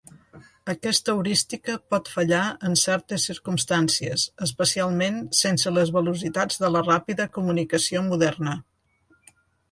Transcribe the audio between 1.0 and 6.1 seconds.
heurística pot fallar en certes circumstàncies, especialment sense les